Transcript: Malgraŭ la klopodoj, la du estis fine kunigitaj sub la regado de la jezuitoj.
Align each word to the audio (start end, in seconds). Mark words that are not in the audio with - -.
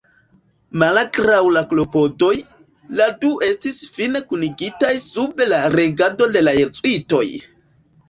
Malgraŭ 0.83 1.41
la 1.57 1.63
klopodoj, 1.73 2.31
la 3.01 3.09
du 3.27 3.31
estis 3.51 3.79
fine 4.01 4.25
kunigitaj 4.35 4.93
sub 5.07 5.49
la 5.55 5.63
regado 5.79 6.33
de 6.39 6.47
la 6.49 6.59
jezuitoj. 6.61 7.27